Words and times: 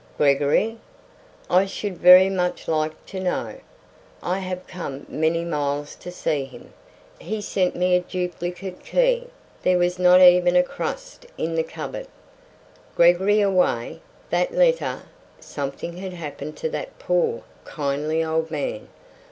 "Gregory? 0.17 0.79
I 1.47 1.67
should 1.67 1.99
very 1.99 2.27
much 2.27 2.67
like 2.67 3.05
to 3.05 3.19
know. 3.19 3.57
I 4.23 4.39
have 4.39 4.65
come 4.65 5.05
many 5.07 5.45
miles 5.45 5.93
to 5.97 6.09
see 6.09 6.43
him. 6.45 6.73
He 7.19 7.39
sent 7.39 7.75
me 7.75 7.95
a 7.95 7.99
duplicate 7.99 8.83
key. 8.83 9.27
There 9.61 9.77
was 9.77 9.99
not 9.99 10.19
even 10.19 10.55
a 10.55 10.63
crust 10.63 11.27
in 11.37 11.53
the 11.53 11.61
cupboard." 11.61 12.07
Gregory 12.95 13.41
away? 13.41 14.01
That 14.31 14.51
letter! 14.55 15.03
Something 15.39 15.97
had 15.97 16.13
happened 16.13 16.57
to 16.57 16.69
that 16.71 16.97
poor, 16.97 17.43
kindly 17.63 18.23
old 18.25 18.49
man. 18.49 18.87